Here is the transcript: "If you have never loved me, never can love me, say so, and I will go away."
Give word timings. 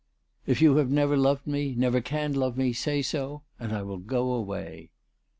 "If 0.47 0.63
you 0.63 0.77
have 0.77 0.89
never 0.89 1.15
loved 1.15 1.45
me, 1.45 1.75
never 1.77 2.01
can 2.01 2.33
love 2.33 2.57
me, 2.57 2.73
say 2.73 3.03
so, 3.03 3.43
and 3.59 3.71
I 3.71 3.83
will 3.83 3.99
go 3.99 4.31
away." 4.31 4.89